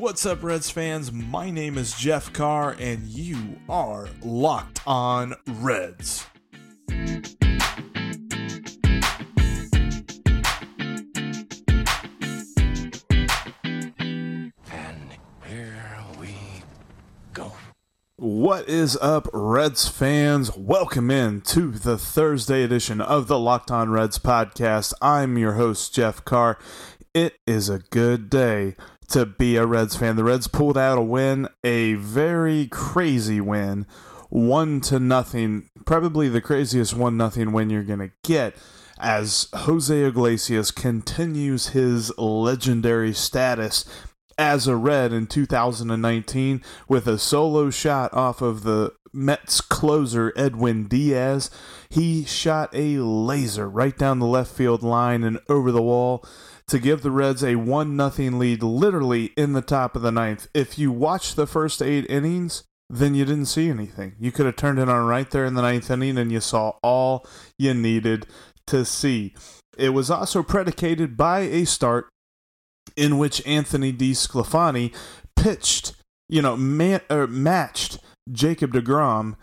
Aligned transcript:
What's 0.00 0.24
up, 0.24 0.42
Reds 0.42 0.70
fans? 0.70 1.12
My 1.12 1.50
name 1.50 1.76
is 1.76 1.92
Jeff 1.92 2.32
Carr, 2.32 2.74
and 2.80 3.02
you 3.02 3.58
are 3.68 4.08
Locked 4.22 4.80
On 4.86 5.34
Reds. 5.46 6.24
And 6.88 7.34
here 15.44 16.04
we 16.18 16.34
go. 17.34 17.52
What 18.16 18.66
is 18.70 18.96
up, 19.02 19.28
Reds 19.34 19.86
fans? 19.86 20.56
Welcome 20.56 21.10
in 21.10 21.42
to 21.42 21.72
the 21.72 21.98
Thursday 21.98 22.62
edition 22.62 23.02
of 23.02 23.26
the 23.26 23.38
Locked 23.38 23.70
On 23.70 23.90
Reds 23.90 24.18
podcast. 24.18 24.94
I'm 25.02 25.36
your 25.36 25.52
host, 25.52 25.94
Jeff 25.94 26.24
Carr. 26.24 26.56
It 27.12 27.34
is 27.46 27.68
a 27.68 27.80
good 27.80 28.30
day 28.30 28.76
to 29.10 29.26
be 29.26 29.56
a 29.56 29.66
Reds 29.66 29.96
fan. 29.96 30.16
The 30.16 30.24
Reds 30.24 30.48
pulled 30.48 30.78
out 30.78 30.98
a 30.98 31.02
win, 31.02 31.48
a 31.64 31.94
very 31.94 32.66
crazy 32.68 33.40
win, 33.40 33.86
one 34.28 34.80
to 34.82 34.98
nothing, 34.98 35.68
probably 35.84 36.28
the 36.28 36.40
craziest 36.40 36.94
one 36.94 37.16
nothing 37.16 37.52
win 37.52 37.70
you're 37.70 37.82
gonna 37.82 38.10
get. 38.22 38.56
As 38.98 39.48
Jose 39.54 40.04
Iglesias 40.04 40.70
continues 40.70 41.68
his 41.68 42.12
legendary 42.18 43.12
status 43.14 43.84
as 44.36 44.66
a 44.66 44.76
Red 44.76 45.12
in 45.12 45.26
2019 45.26 46.62
with 46.88 47.06
a 47.06 47.18
solo 47.18 47.70
shot 47.70 48.12
off 48.14 48.40
of 48.40 48.62
the 48.62 48.92
Mets 49.12 49.60
closer 49.60 50.32
Edwin 50.36 50.86
Diaz. 50.86 51.50
He 51.88 52.24
shot 52.24 52.70
a 52.72 52.98
laser 52.98 53.68
right 53.68 53.96
down 53.96 54.18
the 54.18 54.26
left 54.26 54.52
field 54.52 54.82
line 54.82 55.24
and 55.24 55.40
over 55.48 55.72
the 55.72 55.82
wall 55.82 56.24
to 56.70 56.78
give 56.78 57.02
the 57.02 57.10
Reds 57.10 57.42
a 57.42 57.56
1 57.56 58.10
0 58.12 58.38
lead 58.38 58.62
literally 58.62 59.32
in 59.36 59.54
the 59.54 59.62
top 59.62 59.96
of 59.96 60.02
the 60.02 60.12
ninth. 60.12 60.46
If 60.54 60.78
you 60.78 60.92
watched 60.92 61.34
the 61.34 61.46
first 61.46 61.82
eight 61.82 62.08
innings, 62.08 62.62
then 62.88 63.16
you 63.16 63.24
didn't 63.24 63.46
see 63.46 63.68
anything. 63.68 64.14
You 64.20 64.30
could 64.30 64.46
have 64.46 64.54
turned 64.54 64.78
it 64.78 64.88
on 64.88 65.06
right 65.06 65.28
there 65.28 65.44
in 65.44 65.54
the 65.54 65.62
ninth 65.62 65.90
inning 65.90 66.16
and 66.16 66.30
you 66.30 66.38
saw 66.40 66.74
all 66.82 67.26
you 67.58 67.74
needed 67.74 68.26
to 68.68 68.84
see. 68.84 69.34
It 69.76 69.90
was 69.90 70.12
also 70.12 70.44
predicated 70.44 71.16
by 71.16 71.40
a 71.40 71.64
start 71.64 72.08
in 72.96 73.18
which 73.18 73.44
Anthony 73.46 73.90
D. 73.90 74.12
DeSclafani 74.12 74.94
pitched, 75.34 75.94
you 76.28 76.40
know, 76.40 76.56
man, 76.56 77.00
or 77.10 77.22
er, 77.22 77.26
matched 77.26 77.98
Jacob 78.30 78.72
DeGrom, 78.72 79.34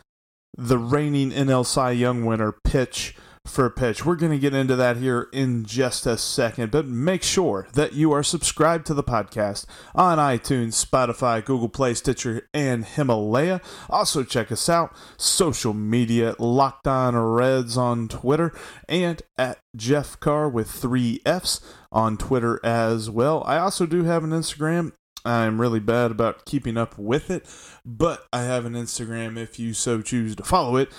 the 0.57 0.77
reigning 0.77 1.31
NL 1.31 1.65
Cy 1.65 1.91
Young 1.91 2.23
winner, 2.23 2.53
pitch 2.63 3.15
for 3.47 3.65
a 3.65 3.71
pitch. 3.71 4.05
We're 4.05 4.15
going 4.15 4.31
to 4.31 4.39
get 4.39 4.53
into 4.53 4.75
that 4.75 4.97
here 4.97 5.27
in 5.31 5.65
just 5.65 6.05
a 6.05 6.17
second, 6.17 6.71
but 6.71 6.85
make 6.87 7.23
sure 7.23 7.67
that 7.73 7.93
you 7.93 8.11
are 8.11 8.23
subscribed 8.23 8.85
to 8.87 8.93
the 8.93 9.03
podcast 9.03 9.65
on 9.95 10.17
iTunes, 10.17 10.83
Spotify, 10.83 11.43
Google 11.43 11.69
Play, 11.69 11.93
Stitcher, 11.93 12.47
and 12.53 12.85
Himalaya. 12.85 13.61
Also, 13.89 14.23
check 14.23 14.51
us 14.51 14.69
out 14.69 14.95
social 15.17 15.73
media, 15.73 16.35
Locked 16.39 16.87
On 16.87 17.15
Reds 17.15 17.77
on 17.77 18.07
Twitter, 18.07 18.53
and 18.87 19.21
at 19.37 19.59
Jeff 19.75 20.19
Carr 20.19 20.49
with 20.49 20.69
three 20.69 21.21
F's 21.25 21.61
on 21.91 22.17
Twitter 22.17 22.59
as 22.63 23.09
well. 23.09 23.43
I 23.45 23.57
also 23.57 23.85
do 23.85 24.03
have 24.03 24.23
an 24.23 24.31
Instagram. 24.31 24.93
I'm 25.25 25.59
really 25.59 25.81
bad 25.81 26.11
about 26.11 26.45
keeping 26.45 26.77
up 26.77 26.97
with 26.97 27.29
it, 27.29 27.45
but 27.85 28.25
I 28.31 28.43
have 28.43 28.65
an 28.65 28.73
Instagram 28.73 29.37
if 29.37 29.59
you 29.59 29.73
so 29.73 30.01
choose 30.01 30.37
to 30.37 30.43
follow 30.43 30.77
it 30.77 30.89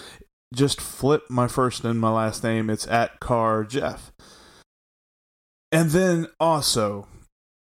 just 0.55 0.81
flip 0.81 1.25
my 1.29 1.49
first 1.49 1.85
and 1.85 2.01
my 2.01 2.11
last 2.11 2.43
name. 2.43 2.71
It's 2.71 2.87
at 2.87 3.21
Car 3.21 3.65
Jeff. 3.65 4.13
And 5.71 5.91
then 5.91 6.29
also, 6.41 7.07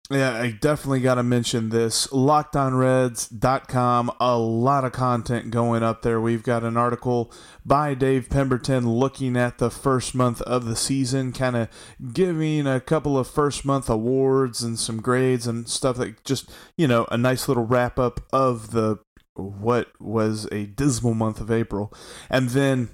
yeah, 0.08 0.40
I 0.40 0.52
definitely 0.52 1.00
got 1.00 1.16
to 1.16 1.24
mention 1.24 1.70
this 1.70 2.06
lockedonreds.com. 2.08 4.12
A 4.20 4.38
lot 4.38 4.84
of 4.84 4.92
content 4.92 5.50
going 5.50 5.82
up 5.82 6.02
there. 6.02 6.20
We've 6.20 6.44
got 6.44 6.62
an 6.62 6.76
article 6.76 7.32
by 7.64 7.94
Dave 7.94 8.28
Pemberton 8.30 8.88
looking 8.88 9.36
at 9.36 9.58
the 9.58 9.70
first 9.70 10.14
month 10.14 10.40
of 10.42 10.66
the 10.66 10.76
season, 10.76 11.32
kind 11.32 11.56
of 11.56 11.68
giving 12.12 12.68
a 12.68 12.80
couple 12.80 13.18
of 13.18 13.26
first 13.26 13.64
month 13.64 13.90
awards 13.90 14.62
and 14.62 14.78
some 14.78 15.02
grades 15.02 15.48
and 15.48 15.68
stuff 15.68 15.96
that 15.96 16.22
just, 16.22 16.48
you 16.76 16.86
know, 16.86 17.08
a 17.10 17.18
nice 17.18 17.48
little 17.48 17.66
wrap 17.66 17.98
up 17.98 18.20
of 18.32 18.70
the 18.70 19.00
what 19.36 19.88
was 20.00 20.46
a 20.50 20.66
dismal 20.66 21.14
month 21.14 21.40
of 21.40 21.50
April, 21.50 21.92
and 22.30 22.50
then 22.50 22.90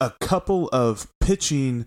a 0.00 0.10
couple 0.20 0.68
of 0.72 1.06
pitching 1.20 1.86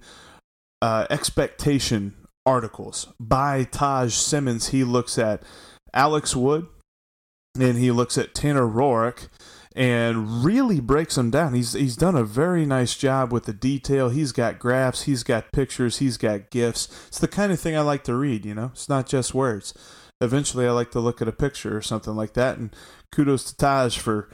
uh, 0.82 1.06
expectation 1.10 2.14
articles 2.46 3.08
by 3.20 3.64
Taj 3.64 4.14
Simmons. 4.14 4.70
He 4.70 4.84
looks 4.84 5.18
at 5.18 5.44
Alex 5.94 6.36
Wood 6.36 6.68
and 7.60 7.78
he 7.78 7.92
looks 7.92 8.18
at 8.18 8.36
Tanner 8.36 8.68
Roark 8.68 9.30
and 9.76 10.46
really 10.46 10.80
breaks 10.80 11.16
them 11.16 11.30
down. 11.30 11.54
He's 11.54 11.74
he's 11.74 11.98
done 11.98 12.16
a 12.16 12.24
very 12.24 12.66
nice 12.66 12.96
job 12.96 13.34
with 13.34 13.44
the 13.44 13.54
detail. 13.54 14.10
He's 14.10 14.32
got 14.32 14.60
graphs, 14.60 15.04
he's 15.04 15.24
got 15.24 15.52
pictures, 15.52 15.98
he's 15.98 16.18
got 16.18 16.50
gifs. 16.50 16.88
It's 17.08 17.20
the 17.20 17.28
kind 17.28 17.52
of 17.52 17.60
thing 17.60 17.76
I 17.76 17.82
like 17.82 18.04
to 18.06 18.16
read, 18.16 18.46
you 18.46 18.56
know. 18.56 18.72
It's 18.74 18.88
not 18.88 19.08
just 19.08 19.34
words. 19.34 19.74
Eventually 20.22 20.66
I 20.66 20.72
like 20.72 20.92
to 20.92 21.02
look 21.02 21.22
at 21.22 21.28
a 21.28 21.34
picture 21.34 21.76
or 21.76 21.82
something 21.82 22.16
like 22.16 22.34
that 22.34 22.58
and 22.58 22.74
kudos 23.16 23.46
to 23.46 23.56
Taj 23.56 23.98
for 23.98 24.30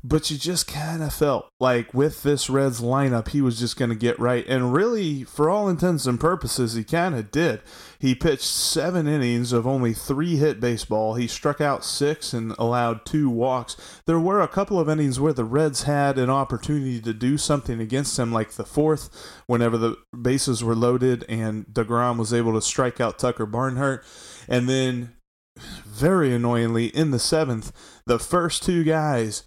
But 0.03 0.31
you 0.31 0.37
just 0.37 0.67
kind 0.67 1.03
of 1.03 1.13
felt 1.13 1.49
like 1.59 1.93
with 1.93 2.23
this 2.23 2.49
Reds 2.49 2.79
lineup, 2.79 3.29
he 3.29 3.41
was 3.41 3.59
just 3.59 3.77
going 3.77 3.89
to 3.89 3.95
get 3.95 4.17
right. 4.17 4.45
And 4.47 4.73
really, 4.73 5.25
for 5.25 5.49
all 5.49 5.67
intents 5.67 6.05
and 6.05 6.19
purposes, 6.19 6.73
he 6.73 6.85
kind 6.85 7.15
of 7.15 7.31
did. 7.31 7.61
He 7.99 8.15
pitched 8.15 8.43
seven 8.43 9.07
innings 9.07 9.51
of 9.51 9.67
only 9.67 9.93
three 9.93 10.37
hit 10.37 10.61
baseball. 10.61 11.15
He 11.15 11.27
struck 11.27 11.59
out 11.59 11.83
six 11.83 12.31
and 12.31 12.55
allowed 12.57 13.05
two 13.05 13.29
walks. 13.29 13.75
There 14.05 14.19
were 14.19 14.41
a 14.41 14.47
couple 14.47 14.79
of 14.79 14.87
innings 14.87 15.19
where 15.19 15.33
the 15.33 15.43
Reds 15.43 15.83
had 15.83 16.17
an 16.17 16.29
opportunity 16.29 17.01
to 17.01 17.13
do 17.13 17.37
something 17.37 17.81
against 17.81 18.17
him, 18.17 18.31
like 18.31 18.51
the 18.51 18.65
fourth, 18.65 19.09
whenever 19.47 19.77
the 19.77 19.97
bases 20.19 20.63
were 20.63 20.75
loaded 20.75 21.25
and 21.27 21.65
DeGrom 21.67 22.17
was 22.17 22.33
able 22.33 22.53
to 22.53 22.61
strike 22.61 23.01
out 23.01 23.19
Tucker 23.19 23.45
Barnhart. 23.45 24.05
And 24.47 24.69
then, 24.69 25.15
very 25.85 26.33
annoyingly, 26.33 26.87
in 26.87 27.11
the 27.11 27.19
seventh, 27.19 27.73
the 28.05 28.17
first 28.17 28.63
two 28.63 28.85
guys 28.85 29.43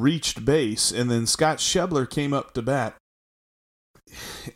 reached 0.00 0.44
base, 0.44 0.92
and 0.92 1.10
then 1.10 1.26
Scott 1.26 1.58
Schebler 1.58 2.08
came 2.08 2.32
up 2.32 2.54
to 2.54 2.62
bat. 2.62 2.96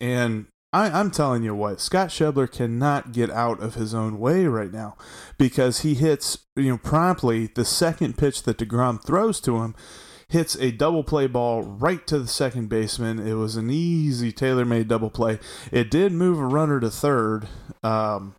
And 0.00 0.46
I, 0.72 0.88
I'm 0.90 1.10
telling 1.10 1.42
you 1.42 1.54
what, 1.54 1.80
Scott 1.80 2.10
Schebler 2.10 2.50
cannot 2.50 3.12
get 3.12 3.30
out 3.30 3.60
of 3.60 3.74
his 3.74 3.92
own 3.92 4.20
way 4.20 4.46
right 4.46 4.72
now 4.72 4.96
because 5.38 5.80
he 5.80 5.94
hits, 5.94 6.38
you 6.54 6.70
know, 6.70 6.78
promptly 6.78 7.48
the 7.48 7.64
second 7.64 8.16
pitch 8.16 8.44
that 8.44 8.58
DeGrom 8.58 9.04
throws 9.04 9.40
to 9.40 9.58
him. 9.62 9.74
hits 10.30 10.56
a 10.56 10.70
double 10.70 11.04
play 11.04 11.26
ball 11.26 11.62
right 11.62 12.06
to 12.06 12.18
the 12.18 12.28
second 12.28 12.68
baseman. 12.68 13.18
It 13.18 13.34
was 13.34 13.56
an 13.56 13.68
easy 13.70 14.32
tailor 14.32 14.64
made 14.64 14.88
double 14.88 15.10
play. 15.10 15.38
It 15.70 15.90
did 15.90 16.12
move 16.12 16.38
a 16.38 16.46
runner 16.46 16.80
to 16.80 16.90
third, 16.90 17.48
um, 17.82 18.36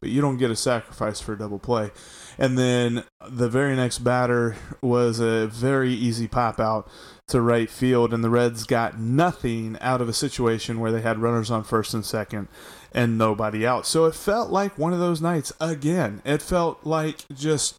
but 0.00 0.10
you 0.10 0.20
don't 0.20 0.38
get 0.38 0.50
a 0.50 0.56
sacrifice 0.56 1.20
for 1.20 1.34
a 1.34 1.38
double 1.38 1.58
play. 1.58 1.90
And 2.38 2.56
then 2.56 3.04
the 3.28 3.48
very 3.48 3.74
next 3.74 3.98
batter 3.98 4.56
was 4.80 5.18
a 5.18 5.48
very 5.48 5.92
easy 5.92 6.28
pop 6.28 6.60
out 6.60 6.88
to 7.28 7.40
right 7.40 7.68
field, 7.68 8.14
and 8.14 8.22
the 8.22 8.30
Reds 8.30 8.64
got 8.64 8.98
nothing 8.98 9.76
out 9.80 10.00
of 10.00 10.08
a 10.08 10.14
situation 10.14 10.80
where 10.80 10.92
they 10.92 11.02
had 11.02 11.18
runners 11.18 11.50
on 11.50 11.64
first 11.64 11.92
and 11.92 12.04
second 12.04 12.48
and 12.92 13.18
nobody 13.18 13.66
out. 13.66 13.86
So 13.86 14.06
it 14.06 14.14
felt 14.14 14.50
like 14.50 14.78
one 14.78 14.92
of 14.92 14.98
those 14.98 15.20
nights 15.20 15.52
again. 15.60 16.22
It 16.24 16.40
felt 16.40 16.84
like 16.84 17.26
just 17.34 17.76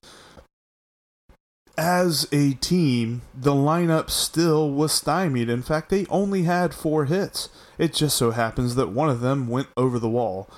as 1.78 2.28
a 2.34 2.54
team, 2.56 3.22
the 3.34 3.54
lineup 3.54 4.10
still 4.10 4.70
was 4.70 4.92
stymied. 4.92 5.50
In 5.50 5.62
fact, 5.62 5.90
they 5.90 6.06
only 6.08 6.44
had 6.44 6.74
four 6.74 7.06
hits. 7.06 7.48
It 7.78 7.94
just 7.94 8.18
so 8.18 8.32
happens 8.32 8.76
that 8.76 8.90
one 8.90 9.10
of 9.10 9.22
them 9.22 9.48
went 9.48 9.70
over 9.78 9.98
the 9.98 10.10
wall. 10.10 10.50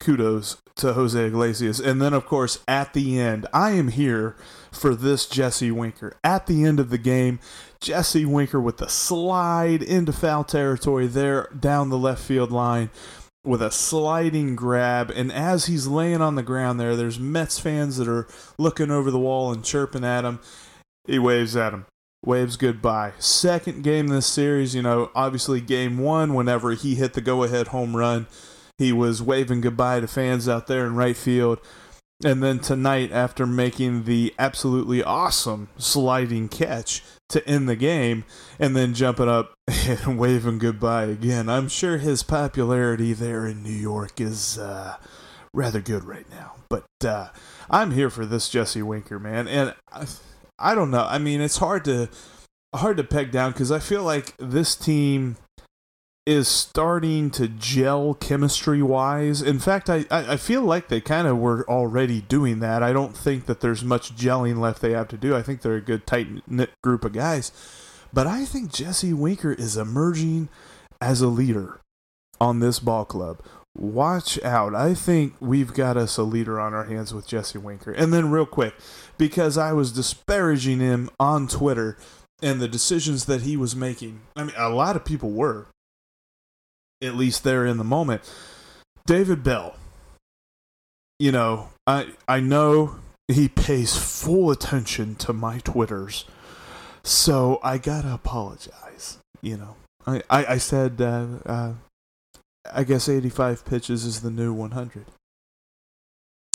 Kudos 0.00 0.56
to 0.76 0.94
Jose 0.94 1.26
Iglesias. 1.26 1.80
And 1.80 2.00
then, 2.00 2.12
of 2.12 2.26
course, 2.26 2.60
at 2.66 2.92
the 2.92 3.18
end, 3.18 3.46
I 3.52 3.72
am 3.72 3.88
here 3.88 4.36
for 4.70 4.94
this 4.94 5.26
Jesse 5.26 5.70
Winker. 5.70 6.16
At 6.24 6.46
the 6.46 6.64
end 6.64 6.80
of 6.80 6.90
the 6.90 6.98
game, 6.98 7.40
Jesse 7.80 8.24
Winker 8.24 8.60
with 8.60 8.78
the 8.78 8.88
slide 8.88 9.82
into 9.82 10.12
foul 10.12 10.44
territory 10.44 11.06
there 11.06 11.48
down 11.58 11.90
the 11.90 11.98
left 11.98 12.22
field 12.22 12.50
line 12.50 12.90
with 13.44 13.60
a 13.60 13.70
sliding 13.70 14.54
grab. 14.56 15.10
And 15.10 15.32
as 15.32 15.66
he's 15.66 15.86
laying 15.86 16.20
on 16.20 16.36
the 16.36 16.42
ground 16.42 16.78
there, 16.78 16.96
there's 16.96 17.18
Mets 17.18 17.58
fans 17.58 17.96
that 17.96 18.08
are 18.08 18.26
looking 18.58 18.90
over 18.90 19.10
the 19.10 19.18
wall 19.18 19.52
and 19.52 19.64
chirping 19.64 20.04
at 20.04 20.24
him. 20.24 20.40
He 21.06 21.18
waves 21.18 21.56
at 21.56 21.72
him. 21.72 21.86
Waves 22.24 22.56
goodbye. 22.56 23.14
Second 23.18 23.82
game 23.82 24.06
in 24.06 24.12
this 24.12 24.28
series, 24.28 24.76
you 24.76 24.82
know, 24.82 25.10
obviously 25.12 25.60
game 25.60 25.98
one, 25.98 26.34
whenever 26.34 26.70
he 26.72 26.94
hit 26.94 27.14
the 27.14 27.20
go 27.20 27.42
ahead 27.42 27.68
home 27.68 27.96
run, 27.96 28.28
he 28.78 28.92
was 28.92 29.22
waving 29.22 29.60
goodbye 29.60 30.00
to 30.00 30.06
fans 30.06 30.48
out 30.48 30.66
there 30.66 30.86
in 30.86 30.96
right 30.96 31.16
field. 31.16 31.60
And 32.24 32.42
then 32.42 32.60
tonight, 32.60 33.10
after 33.10 33.46
making 33.46 34.04
the 34.04 34.32
absolutely 34.38 35.02
awesome 35.02 35.68
sliding 35.76 36.48
catch 36.48 37.02
to 37.30 37.46
end 37.48 37.68
the 37.68 37.74
game, 37.74 38.24
and 38.60 38.76
then 38.76 38.94
jumping 38.94 39.28
up 39.28 39.54
and 39.68 40.18
waving 40.18 40.58
goodbye 40.58 41.04
again, 41.04 41.48
I'm 41.48 41.68
sure 41.68 41.98
his 41.98 42.22
popularity 42.22 43.12
there 43.12 43.46
in 43.46 43.62
New 43.62 43.70
York 43.70 44.20
is 44.20 44.56
uh, 44.56 44.96
rather 45.52 45.80
good 45.80 46.04
right 46.04 46.28
now. 46.30 46.54
But 46.68 46.84
uh, 47.04 47.28
I'm 47.68 47.90
here 47.90 48.10
for 48.10 48.24
this 48.24 48.48
Jesse 48.48 48.82
Winker, 48.82 49.18
man. 49.18 49.48
And 49.48 49.74
I, 49.90 50.06
I 50.58 50.74
don't 50.74 50.90
know. 50.90 51.06
I 51.08 51.18
mean, 51.18 51.40
it's 51.40 51.58
hard 51.58 51.84
to 51.86 52.08
hard 52.74 52.96
to 52.96 53.04
peg 53.04 53.30
down 53.30 53.52
because 53.52 53.70
I 53.70 53.80
feel 53.80 54.02
like 54.02 54.34
this 54.38 54.74
team 54.76 55.36
is 56.24 56.46
starting 56.46 57.30
to 57.30 57.48
gel 57.48 58.14
chemistry 58.14 58.80
wise. 58.80 59.42
In 59.42 59.58
fact, 59.58 59.90
I, 59.90 60.04
I 60.10 60.36
feel 60.36 60.62
like 60.62 60.88
they 60.88 61.00
kind 61.00 61.26
of 61.26 61.38
were 61.38 61.68
already 61.68 62.20
doing 62.20 62.60
that. 62.60 62.82
I 62.82 62.92
don't 62.92 63.16
think 63.16 63.46
that 63.46 63.60
there's 63.60 63.82
much 63.82 64.14
gelling 64.14 64.58
left 64.58 64.80
they 64.80 64.92
have 64.92 65.08
to 65.08 65.16
do. 65.16 65.34
I 65.34 65.42
think 65.42 65.62
they're 65.62 65.74
a 65.74 65.80
good, 65.80 66.06
tight 66.06 66.28
knit 66.48 66.70
group 66.82 67.04
of 67.04 67.12
guys. 67.12 67.50
But 68.12 68.26
I 68.26 68.44
think 68.44 68.72
Jesse 68.72 69.12
Winker 69.12 69.52
is 69.52 69.76
emerging 69.76 70.48
as 71.00 71.20
a 71.20 71.28
leader 71.28 71.80
on 72.40 72.60
this 72.60 72.78
ball 72.78 73.04
club. 73.04 73.40
Watch 73.74 74.40
out. 74.44 74.74
I 74.74 74.94
think 74.94 75.34
we've 75.40 75.72
got 75.72 75.96
us 75.96 76.18
a 76.18 76.22
leader 76.22 76.60
on 76.60 76.74
our 76.74 76.84
hands 76.84 77.14
with 77.14 77.26
Jesse 77.26 77.58
Winker. 77.58 77.90
And 77.90 78.12
then, 78.12 78.30
real 78.30 78.44
quick, 78.44 78.74
because 79.16 79.56
I 79.56 79.72
was 79.72 79.92
disparaging 79.92 80.80
him 80.80 81.08
on 81.18 81.48
Twitter 81.48 81.96
and 82.42 82.60
the 82.60 82.68
decisions 82.68 83.24
that 83.24 83.42
he 83.42 83.56
was 83.56 83.74
making, 83.74 84.20
I 84.36 84.44
mean, 84.44 84.54
a 84.58 84.68
lot 84.68 84.94
of 84.94 85.06
people 85.06 85.30
were 85.30 85.68
at 87.02 87.16
least 87.16 87.44
there 87.44 87.66
in 87.66 87.76
the 87.76 87.84
moment. 87.84 88.22
David 89.06 89.42
Bell, 89.42 89.74
you 91.18 91.32
know, 91.32 91.70
I 91.86 92.12
I 92.28 92.40
know 92.40 92.96
he 93.28 93.48
pays 93.48 93.96
full 93.96 94.50
attention 94.50 95.16
to 95.16 95.32
my 95.32 95.58
twitters, 95.58 96.24
so 97.02 97.58
I 97.62 97.78
gotta 97.78 98.14
apologize. 98.14 99.18
You 99.40 99.56
know, 99.56 99.76
I 100.06 100.22
I, 100.30 100.46
I 100.54 100.58
said 100.58 101.00
uh, 101.00 101.26
uh, 101.44 101.72
I 102.72 102.84
guess 102.84 103.08
eighty 103.08 103.30
five 103.30 103.64
pitches 103.64 104.04
is 104.04 104.20
the 104.20 104.30
new 104.30 104.52
one 104.52 104.70
hundred. 104.70 105.06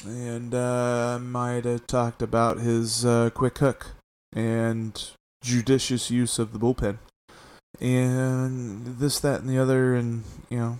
And 0.05 0.53
uh, 0.53 1.15
I 1.15 1.17
might 1.17 1.65
have 1.65 1.87
talked 1.87 2.21
about 2.21 2.59
his 2.59 3.03
uh, 3.03 3.31
quick 3.31 3.57
hook 3.57 3.87
and 4.31 5.09
judicious 5.41 6.11
use 6.11 6.37
of 6.37 6.53
the 6.53 6.59
bullpen 6.59 6.99
and 7.79 8.97
this, 8.97 9.19
that, 9.19 9.41
and 9.41 9.49
the 9.49 9.59
other, 9.59 9.95
and 9.95 10.23
you 10.49 10.57
know, 10.57 10.77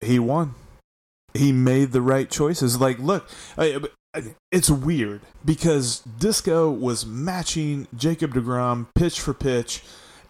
he 0.00 0.18
won. 0.18 0.54
He 1.34 1.52
made 1.52 1.92
the 1.92 2.02
right 2.02 2.30
choices. 2.30 2.80
Like, 2.80 2.98
look, 2.98 3.28
it's 4.50 4.70
weird 4.70 5.20
because 5.44 6.00
Disco 6.00 6.70
was 6.70 7.06
matching 7.06 7.86
Jacob 7.96 8.32
DeGrom 8.34 8.86
pitch 8.94 9.20
for 9.20 9.34
pitch, 9.34 9.82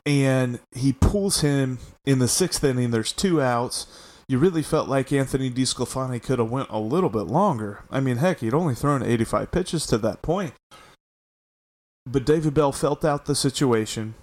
and 0.05 0.59
he 0.75 0.93
pulls 0.93 1.41
him 1.41 1.79
in 2.05 2.19
the 2.19 2.29
sixth 2.29 2.65
inning. 2.65 2.91
There's 2.91 3.13
two 3.13 3.41
outs. 3.41 3.87
You 4.29 4.39
really 4.39 4.63
felt 4.63 4.89
like 4.89 5.11
Anthony 5.13 5.51
DeSclafani 5.51 6.23
could 6.23 6.39
have 6.39 6.51
went 6.51 6.69
a 6.69 6.79
little 6.79 7.09
bit 7.09 7.29
longer. 7.29 7.85
I 7.91 8.01
mean, 8.01 8.19
heck, 8.19 8.41
he'd 8.41 8.53
only 8.53 8.75
thrown 8.75 9.03
85 9.03 9.51
pitches 9.51 9.87
to 9.87 9.97
that 9.99 10.21
point. 10.21 10.53
But 12.05 12.27
David 12.27 12.53
Bell 12.53 12.73
felt 12.73 13.05
out 13.05 13.25
the 13.25 13.35
situation. 13.35 14.15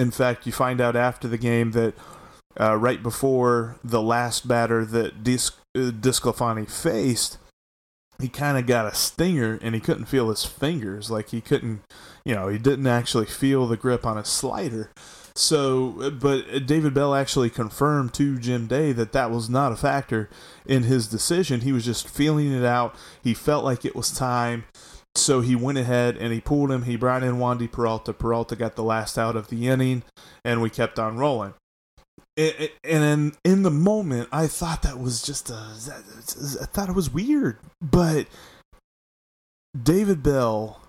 In 0.00 0.10
fact, 0.10 0.46
you 0.46 0.52
find 0.52 0.80
out 0.80 0.96
after 0.96 1.28
the 1.28 1.36
game 1.36 1.72
that 1.72 1.94
uh, 2.58 2.74
right 2.74 3.02
before 3.02 3.76
the 3.84 4.00
last 4.00 4.48
batter 4.48 4.82
that 4.82 5.22
Dis- 5.22 5.50
uh, 5.76 5.90
DeSclafani 5.90 6.70
faced, 6.70 7.36
he 8.18 8.28
kind 8.28 8.56
of 8.56 8.66
got 8.66 8.90
a 8.90 8.94
stinger 8.94 9.58
and 9.60 9.74
he 9.74 9.80
couldn't 9.80 10.06
feel 10.06 10.30
his 10.30 10.46
fingers. 10.46 11.10
Like 11.10 11.28
he 11.28 11.42
couldn't, 11.42 11.82
you 12.24 12.34
know, 12.34 12.48
he 12.48 12.56
didn't 12.56 12.86
actually 12.86 13.26
feel 13.26 13.66
the 13.66 13.76
grip 13.76 14.06
on 14.06 14.16
his 14.16 14.28
slider. 14.28 14.90
So, 15.34 16.10
but 16.10 16.66
David 16.66 16.94
Bell 16.94 17.14
actually 17.14 17.50
confirmed 17.50 18.14
to 18.14 18.38
Jim 18.38 18.66
Day 18.66 18.92
that 18.92 19.12
that 19.12 19.30
was 19.30 19.50
not 19.50 19.70
a 19.70 19.76
factor 19.76 20.30
in 20.64 20.84
his 20.84 21.08
decision. 21.08 21.60
He 21.60 21.72
was 21.72 21.84
just 21.84 22.08
feeling 22.08 22.52
it 22.54 22.64
out. 22.64 22.94
He 23.22 23.34
felt 23.34 23.66
like 23.66 23.84
it 23.84 23.94
was 23.94 24.10
time. 24.10 24.64
So 25.16 25.40
he 25.40 25.56
went 25.56 25.78
ahead 25.78 26.16
and 26.16 26.32
he 26.32 26.40
pulled 26.40 26.70
him. 26.70 26.82
He 26.84 26.96
brought 26.96 27.22
in 27.22 27.36
Wandy 27.36 27.70
Peralta. 27.70 28.12
Peralta 28.12 28.56
got 28.56 28.76
the 28.76 28.82
last 28.82 29.18
out 29.18 29.36
of 29.36 29.48
the 29.48 29.68
inning, 29.68 30.02
and 30.44 30.62
we 30.62 30.70
kept 30.70 30.98
on 30.98 31.18
rolling. 31.18 31.54
And 32.36 32.70
in, 32.84 33.32
in 33.44 33.62
the 33.64 33.70
moment, 33.70 34.28
I 34.32 34.46
thought 34.46 34.82
that 34.82 34.98
was 34.98 35.20
just 35.20 35.50
a, 35.50 35.54
I 35.54 36.64
thought 36.66 36.88
it 36.88 36.94
was 36.94 37.12
weird. 37.12 37.58
But 37.82 38.28
David 39.80 40.22
Bell 40.22 40.80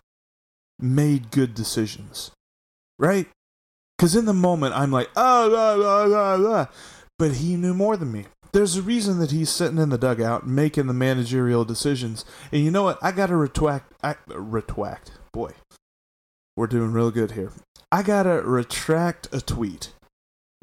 made 0.79 1.31
good 1.31 1.53
decisions, 1.53 2.31
right? 2.99 3.27
Because 3.97 4.15
in 4.15 4.25
the 4.25 4.33
moment, 4.33 4.75
I'm 4.75 4.91
like, 4.91 5.09
oh, 5.15 5.49
blah, 5.49 5.75
blah, 5.75 6.07
blah, 6.07 6.37
blah. 6.37 6.65
but 7.19 7.33
he 7.33 7.55
knew 7.55 7.73
more 7.73 7.97
than 7.97 8.11
me. 8.11 8.25
There's 8.53 8.75
a 8.75 8.81
reason 8.81 9.19
that 9.19 9.31
he's 9.31 9.49
sitting 9.49 9.77
in 9.77 9.89
the 9.89 9.97
dugout 9.97 10.45
making 10.45 10.87
the 10.87 10.93
managerial 10.93 11.63
decisions. 11.63 12.25
And 12.51 12.63
you 12.63 12.71
know 12.71 12.83
what? 12.83 12.99
I 13.01 13.11
got 13.11 13.27
to 13.27 13.35
retract. 13.35 13.93
I, 14.03 14.15
retract. 14.27 15.13
Boy, 15.31 15.51
we're 16.57 16.67
doing 16.67 16.91
real 16.91 17.11
good 17.11 17.31
here. 17.31 17.51
I 17.91 18.03
got 18.03 18.23
to 18.23 18.41
retract 18.41 19.33
a 19.33 19.41
tweet 19.41 19.93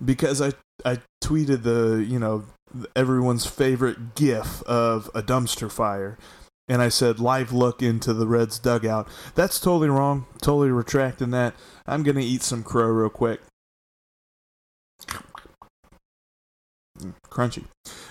because 0.04 0.42
I, 0.42 0.52
I 0.85 1.00
tweeted 1.23 1.62
the, 1.62 2.04
you 2.07 2.18
know, 2.18 2.45
everyone's 2.95 3.47
favorite 3.47 4.14
gif 4.14 4.62
of 4.64 5.11
a 5.14 5.23
dumpster 5.23 5.71
fire. 5.71 6.18
And 6.71 6.83
I 6.83 6.90
said, 6.90 7.18
live 7.18 7.50
look 7.50 7.83
into 7.83 8.12
the 8.12 8.26
Reds 8.26 8.59
dugout. 8.59 9.09
That's 9.35 9.59
totally 9.59 9.88
wrong. 9.88 10.26
Totally 10.42 10.71
retracting 10.71 11.30
that. 11.30 11.54
I'm 11.87 12.02
going 12.02 12.16
to 12.16 12.25
eat 12.25 12.42
some 12.42 12.62
crow 12.62 12.88
real 12.88 13.09
quick. 13.09 13.40
Crunchy. 17.31 17.64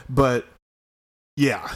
But 0.10 0.46
yeah, 1.36 1.72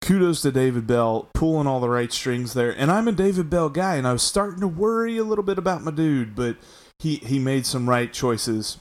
kudos 0.00 0.42
to 0.42 0.52
David 0.52 0.86
Bell 0.86 1.28
pulling 1.34 1.66
all 1.66 1.80
the 1.80 1.88
right 1.88 2.12
strings 2.12 2.54
there. 2.54 2.70
And 2.70 2.90
I'm 2.90 3.08
a 3.08 3.12
David 3.12 3.48
Bell 3.48 3.68
guy, 3.68 3.96
and 3.96 4.06
I 4.06 4.12
was 4.12 4.22
starting 4.22 4.60
to 4.60 4.68
worry 4.68 5.16
a 5.18 5.24
little 5.24 5.44
bit 5.44 5.58
about 5.58 5.82
my 5.82 5.90
dude, 5.90 6.34
but 6.34 6.56
he 6.98 7.16
he 7.16 7.38
made 7.38 7.66
some 7.66 7.88
right 7.88 8.12
choices 8.12 8.78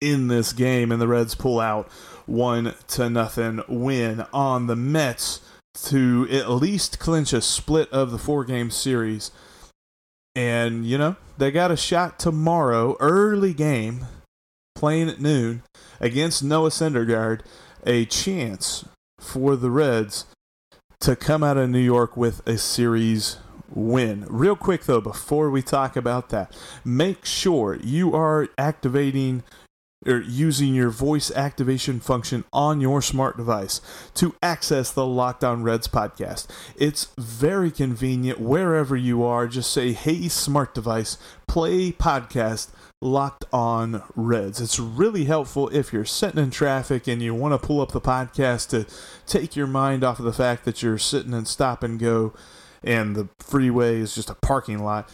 in 0.00 0.28
this 0.28 0.52
game, 0.52 0.92
and 0.92 1.00
the 1.00 1.08
Reds 1.08 1.34
pull 1.34 1.60
out 1.60 1.90
one 2.26 2.74
to 2.88 3.10
nothing 3.10 3.62
win 3.68 4.24
on 4.32 4.66
the 4.66 4.76
Mets 4.76 5.40
to 5.84 6.28
at 6.30 6.50
least 6.50 6.98
clinch 6.98 7.32
a 7.32 7.40
split 7.40 7.90
of 7.90 8.10
the 8.10 8.18
four 8.18 8.44
game 8.44 8.70
series. 8.70 9.30
And 10.36 10.84
you 10.84 10.98
know 10.98 11.16
they 11.38 11.50
got 11.50 11.70
a 11.70 11.76
shot 11.76 12.18
tomorrow, 12.18 12.96
early 13.00 13.54
game, 13.54 14.06
playing 14.74 15.08
at 15.08 15.20
noon 15.20 15.62
against 16.00 16.42
Noah 16.42 16.70
Syndergaard 16.70 17.40
a 17.86 18.04
chance 18.06 18.84
for 19.18 19.56
the 19.56 19.70
Reds 19.70 20.26
to 21.00 21.16
come 21.16 21.42
out 21.42 21.56
of 21.56 21.70
New 21.70 21.78
York 21.78 22.16
with 22.16 22.46
a 22.46 22.58
series 22.58 23.38
win. 23.68 24.24
Real 24.28 24.56
quick 24.56 24.84
though, 24.84 25.00
before 25.00 25.50
we 25.50 25.62
talk 25.62 25.96
about 25.96 26.30
that, 26.30 26.56
make 26.84 27.24
sure 27.24 27.78
you 27.82 28.14
are 28.14 28.48
activating 28.58 29.42
or 30.06 30.20
using 30.20 30.74
your 30.74 30.90
voice 30.90 31.30
activation 31.30 31.98
function 31.98 32.44
on 32.52 32.80
your 32.80 33.00
smart 33.00 33.36
device 33.36 33.80
to 34.14 34.34
access 34.42 34.90
the 34.90 35.06
Locked 35.06 35.42
On 35.42 35.62
Reds 35.62 35.88
podcast. 35.88 36.46
It's 36.76 37.08
very 37.18 37.70
convenient 37.70 38.38
wherever 38.38 38.96
you 38.96 39.24
are. 39.24 39.46
Just 39.46 39.72
say, 39.72 39.92
"Hey, 39.92 40.28
smart 40.28 40.74
device, 40.74 41.16
play 41.48 41.92
podcast." 41.92 42.68
Locked 43.04 43.44
on 43.52 44.02
Reds. 44.16 44.62
It's 44.62 44.80
really 44.80 45.26
helpful 45.26 45.68
if 45.68 45.92
you're 45.92 46.06
sitting 46.06 46.42
in 46.42 46.50
traffic 46.50 47.06
and 47.06 47.20
you 47.20 47.34
want 47.34 47.52
to 47.52 47.64
pull 47.64 47.82
up 47.82 47.92
the 47.92 48.00
podcast 48.00 48.70
to 48.70 48.86
take 49.26 49.54
your 49.54 49.66
mind 49.66 50.02
off 50.02 50.18
of 50.18 50.24
the 50.24 50.32
fact 50.32 50.64
that 50.64 50.82
you're 50.82 50.96
sitting 50.96 51.34
in 51.34 51.44
stop 51.44 51.82
and 51.82 52.00
go 52.00 52.32
and 52.82 53.14
the 53.14 53.28
freeway 53.38 53.98
is 53.98 54.14
just 54.14 54.30
a 54.30 54.34
parking 54.34 54.82
lot. 54.82 55.10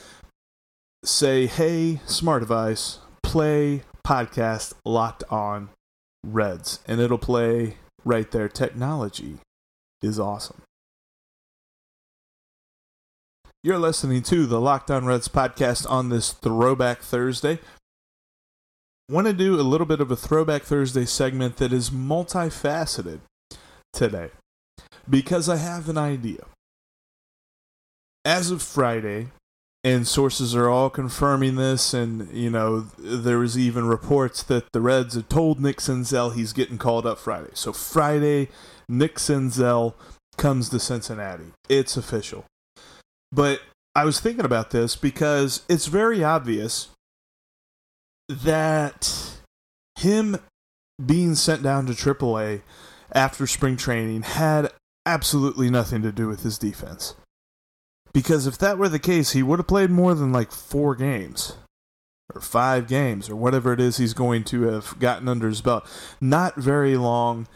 Say, 1.05 1.47
hey, 1.47 2.01
smart 2.07 2.43
device, 2.43 3.01
play 3.25 3.83
podcast 4.07 4.75
Locked 4.85 5.25
On 5.29 5.71
Reds, 6.25 6.79
and 6.87 7.01
it'll 7.01 7.19
play 7.19 7.79
right 8.05 8.31
there. 8.31 8.49
Technology 8.49 9.39
is 10.01 10.21
awesome. 10.21 10.63
You're 13.65 13.79
listening 13.79 14.23
to 14.23 14.47
the 14.47 14.61
Locked 14.61 14.91
On 14.91 15.05
Reds 15.05 15.29
podcast 15.29 15.91
on 15.91 16.09
this 16.09 16.33
Throwback 16.33 17.01
Thursday. 17.01 17.59
Want 19.11 19.27
to 19.27 19.33
do 19.33 19.59
a 19.59 19.63
little 19.63 19.89
bit 19.89 20.01
of 20.01 20.13
a 20.13 20.17
Throwback 20.17 20.63
Thursday 20.63 21.05
segment 21.05 21.57
that 21.57 21.73
is 21.73 21.91
multifaceted 21.91 23.19
today 23.93 24.31
because 25.09 25.49
I 25.49 25.57
have 25.57 25.89
an 25.89 25.99
idea. 25.99 26.45
As 28.25 28.53
of 28.53 28.63
Friday, 28.63 29.31
and 29.83 30.07
sources 30.07 30.55
are 30.55 30.69
all 30.69 30.91
confirming 30.91 31.57
this, 31.57 31.93
and 31.93 32.33
you 32.33 32.51
know 32.51 32.87
there 32.99 33.41
was 33.41 33.59
even 33.59 33.87
reports 33.87 34.45
that 34.45 34.71
the 34.71 34.81
Reds 34.81 35.17
had 35.17 35.29
told 35.29 35.59
Nick 35.59 35.79
Senzel 35.79 36.33
he's 36.33 36.53
getting 36.53 36.79
called 36.79 37.05
up 37.05 37.19
Friday. 37.19 37.51
So 37.55 37.73
Friday, 37.73 38.47
Nick 38.89 39.17
Senzel 39.17 39.95
comes 40.37 40.69
to 40.69 40.79
Cincinnati. 40.79 41.47
It's 41.69 41.97
official. 41.97 42.45
But 43.33 43.61
I 43.93 44.05
was 44.05 44.21
thinking 44.21 44.45
about 44.45 44.71
this 44.71 44.95
because 44.95 45.65
it's 45.69 45.87
very 45.87 46.23
obvious 46.23 46.91
that 48.31 49.41
him 49.99 50.37
being 51.05 51.35
sent 51.35 51.63
down 51.63 51.87
to 51.87 51.93
AAA 51.93 52.63
after 53.13 53.47
spring 53.47 53.77
training 53.77 54.23
had 54.23 54.71
absolutely 55.05 55.71
nothing 55.71 56.03
to 56.03 56.13
do 56.13 56.29
with 56.29 56.43
his 56.43 56.59
defense. 56.59 57.15
Because 58.13 58.47
if 58.47 58.59
that 58.59 58.79
were 58.79 58.89
the 58.89 58.99
case, 58.99 59.33
he 59.33 59.43
would 59.43 59.59
have 59.59 59.67
played 59.67 59.91
more 59.91 60.15
than 60.15 60.33
like 60.33 60.53
four 60.53 60.95
games 60.95 61.57
or 62.35 62.41
five 62.41 62.87
games 62.87 63.29
or 63.29 63.37
whatever 63.37 63.73
it 63.73 63.81
is 63.81 63.97
he's 63.97 64.15
going 64.15 64.45
to 64.45 64.63
have 64.63 64.99
gotten 64.99 65.29
under 65.29 65.49
his 65.49 65.61
belt. 65.61 65.89
Not 66.21 66.57
very 66.57 66.97
long 66.97 67.49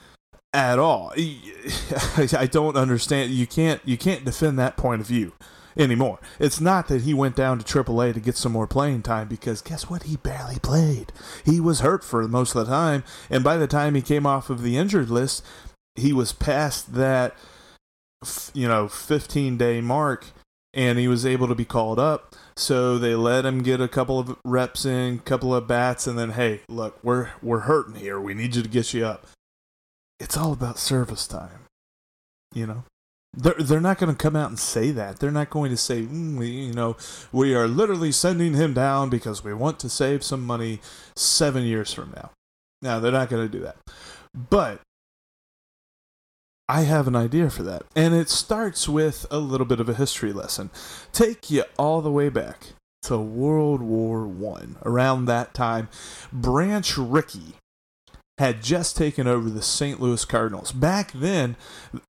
at 0.53 0.79
all. 0.79 1.13
I 2.17 2.49
don't 2.51 2.77
understand. 2.77 3.33
You 3.33 3.47
can't 3.47 3.81
you 3.85 3.97
can't 3.97 4.25
defend 4.25 4.59
that 4.59 4.77
point 4.77 5.01
of 5.01 5.07
view 5.07 5.33
anymore. 5.77 6.19
It's 6.39 6.61
not 6.61 6.89
that 6.89 7.03
he 7.03 7.15
went 7.15 7.37
down 7.37 7.59
to 7.59 7.65
AAA 7.65 8.15
to 8.15 8.21
get 8.21 8.37
some 8.37 8.53
more 8.53 8.67
playing 8.67 9.03
time 9.03 9.29
because 9.29 9.63
guess 9.63 9.89
what? 9.89 10.05
He 10.05 10.17
barely 10.17 10.59
played. 10.59 11.13
He 11.45 11.61
was 11.61 11.81
hurt 11.81 12.05
for 12.05 12.27
most 12.29 12.55
of 12.55 12.67
the 12.67 12.73
time, 12.73 13.05
and 13.31 13.43
by 13.43 13.57
the 13.57 13.67
time 13.67 13.95
he 13.95 14.03
came 14.03 14.27
off 14.27 14.51
of 14.51 14.63
the 14.63 14.77
injured 14.77 15.11
list, 15.11 15.45
he 15.97 16.13
was 16.13 16.33
past 16.33 16.95
that 16.95 17.35
you 18.55 18.67
know 18.67 18.89
15 18.89 19.59
day 19.59 19.83
mark 19.83 20.27
and 20.73 20.99
he 20.99 21.07
was 21.07 21.25
able 21.25 21.47
to 21.47 21.55
be 21.55 21.65
called 21.65 21.99
up. 21.99 22.35
So 22.57 22.99
they 22.99 23.15
let 23.15 23.47
him 23.47 23.63
get 23.63 23.81
a 23.81 23.89
couple 23.89 24.19
of 24.19 24.37
reps 24.45 24.85
in, 24.85 25.21
couple 25.21 25.55
of 25.55 25.67
bats, 25.67 26.07
and 26.07 26.19
then 26.19 26.31
hey, 26.31 26.61
look, 26.69 26.99
we're 27.03 27.31
we're 27.43 27.61
hurting 27.61 27.97
here. 27.97 28.21
We 28.21 28.35
need 28.35 28.57
you 28.57 28.63
to 28.63 28.69
get 28.69 28.93
you 28.93 29.07
up. 29.07 29.27
It's 30.21 30.37
all 30.37 30.53
about 30.53 30.79
service 30.79 31.27
time, 31.27 31.67
you 32.53 32.67
know. 32.67 32.85
They're 33.37 33.55
they're 33.59 33.81
not 33.81 33.99
going 33.99 34.15
to 34.15 34.23
come 34.23 34.37
out 34.37 34.49
and 34.49 34.59
say 34.59 34.91
that. 34.93 35.19
They're 35.19 35.31
not 35.31 35.51
going 35.51 35.71
to 35.71 35.77
say, 35.77 36.03
mm, 36.03 36.37
we, 36.39 36.49
you 36.49 36.73
know, 36.73 36.97
we 37.33 37.55
are 37.55 37.67
literally 37.67 38.13
sending 38.13 38.55
him 38.55 38.75
down 38.75 39.11
because 39.11 39.43
we 39.43 39.55
want 39.55 39.79
to 39.81 39.89
save 39.89 40.23
some 40.23 40.45
money 40.45 40.81
seven 41.17 41.65
years 41.65 41.93
from 41.93 42.13
now. 42.15 42.31
No, 42.83 43.01
they're 43.01 43.13
not 43.13 43.31
going 43.31 43.47
to 43.47 43.59
do 43.59 43.65
that, 43.65 43.77
but 44.35 44.81
I 46.69 46.83
have 46.83 47.07
an 47.07 47.17
idea 47.17 47.51
for 47.51 47.63
that. 47.65 47.85
And 47.95 48.15
it 48.15 48.29
starts 48.29 48.89
with 48.89 49.27
a 49.31 49.39
little 49.39 49.67
bit 49.67 49.81
of 49.81 49.89
a 49.89 49.95
history 49.95 50.33
lesson. 50.33 50.71
Take 51.13 51.51
you 51.51 51.65
all 51.79 52.01
the 52.01 52.11
way 52.11 52.29
back 52.31 52.69
to 53.03 53.19
World 53.19 53.83
War 53.83 54.27
One. 54.27 54.77
Around 54.83 55.27
that 55.27 55.53
time, 55.53 55.89
Branch 56.33 56.97
Rickey 56.97 57.57
had 58.39 58.63
just 58.63 58.97
taken 58.97 59.27
over 59.27 59.49
the 59.49 59.63
St. 59.63 60.01
Louis 60.01 60.25
Cardinals. 60.25 60.73
Back 60.73 61.13
then, 61.13 61.57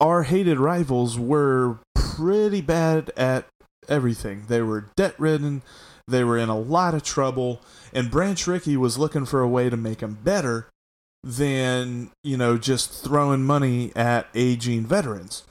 our 0.00 0.22
hated 0.24 0.58
rivals 0.58 1.18
were 1.18 1.78
pretty 1.94 2.60
bad 2.60 3.10
at 3.16 3.46
everything. 3.88 4.44
They 4.48 4.62
were 4.62 4.90
debt 4.96 5.14
ridden, 5.18 5.62
they 6.08 6.24
were 6.24 6.38
in 6.38 6.48
a 6.48 6.58
lot 6.58 6.94
of 6.94 7.02
trouble, 7.02 7.60
and 7.92 8.10
Branch 8.10 8.46
Rickey 8.46 8.76
was 8.76 8.98
looking 8.98 9.26
for 9.26 9.40
a 9.40 9.48
way 9.48 9.68
to 9.68 9.76
make 9.76 9.98
them 9.98 10.18
better 10.22 10.68
than, 11.22 12.10
you 12.22 12.36
know, 12.36 12.56
just 12.56 13.04
throwing 13.04 13.42
money 13.42 13.92
at 13.96 14.28
aging 14.34 14.86
veterans. 14.86 15.42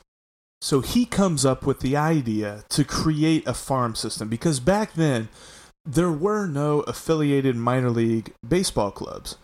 So 0.61 0.79
he 0.79 1.05
comes 1.05 1.45
up 1.45 1.65
with 1.65 1.81
the 1.81 1.95
idea 1.95 2.63
to 2.69 2.83
create 2.83 3.45
a 3.45 3.53
farm 3.53 3.93
system 3.93 4.29
because 4.29 4.59
back 4.59 4.93
then 4.93 5.29
there 5.85 6.11
were 6.11 6.47
no 6.47 6.79
affiliated 6.81 7.55
minor 7.55 7.91
league 7.91 8.33
baseball 8.47 8.89
clubs. 8.89 9.37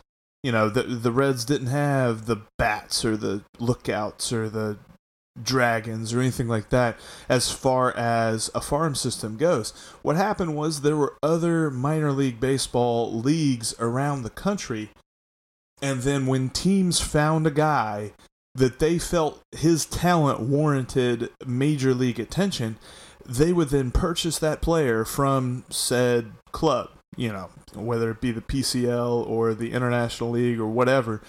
You 0.43 0.51
know, 0.51 0.69
the 0.69 0.83
the 0.83 1.11
Reds 1.11 1.45
didn't 1.45 1.67
have 1.67 2.25
the 2.25 2.41
bats 2.57 3.05
or 3.05 3.15
the 3.15 3.43
lookouts 3.59 4.33
or 4.33 4.49
the 4.49 4.79
dragons 5.41 6.13
or 6.13 6.19
anything 6.19 6.49
like 6.49 6.69
that 6.71 6.97
as 7.29 7.51
far 7.51 7.95
as 7.95 8.51
a 8.53 8.61
farm 8.61 8.95
system 8.95 9.37
goes. 9.37 9.71
What 10.01 10.17
happened 10.17 10.55
was 10.55 10.81
there 10.81 10.97
were 10.97 11.15
other 11.23 11.71
minor 11.71 12.11
league 12.11 12.39
baseball 12.39 13.13
leagues 13.13 13.73
around 13.79 14.23
the 14.23 14.29
country 14.29 14.89
and 15.81 16.01
then 16.01 16.27
when 16.27 16.49
teams 16.49 16.99
found 16.99 17.47
a 17.47 17.51
guy 17.51 18.13
that 18.53 18.79
they 18.79 18.99
felt 18.99 19.41
his 19.51 19.85
talent 19.85 20.39
warranted 20.39 21.29
major 21.45 21.93
league 21.93 22.19
attention, 22.19 22.77
they 23.25 23.51
would 23.51 23.69
then 23.69 23.91
purchase 23.91 24.37
that 24.39 24.61
player 24.61 25.03
from 25.03 25.63
said 25.69 26.33
club, 26.51 26.89
you 27.17 27.31
know, 27.31 27.49
whether 27.73 28.11
it 28.11 28.21
be 28.21 28.31
the 28.31 28.41
PCL 28.41 29.27
or 29.27 29.53
the 29.53 29.71
International 29.71 30.31
League 30.31 30.59
or 30.59 30.67
whatever. 30.67 31.21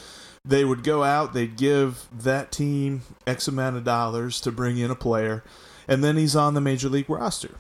They 0.45 0.65
would 0.65 0.83
go 0.83 1.05
out, 1.05 1.35
they'd 1.35 1.57
give 1.57 2.09
that 2.13 2.51
team 2.51 3.03
X 3.27 3.47
amount 3.47 3.77
of 3.77 3.85
dollars 3.85 4.41
to 4.41 4.51
bring 4.51 4.77
in 4.77 4.91
a 4.91 4.97
player, 4.97 5.45
and 5.87 6.03
then 6.03 6.17
he's 6.17 6.35
on 6.35 6.55
the 6.55 6.61
major 6.61 6.89
league 6.89 7.09
roster. 7.09 7.57